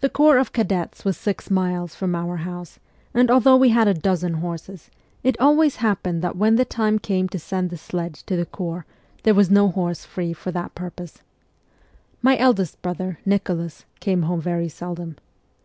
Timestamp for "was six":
1.04-1.50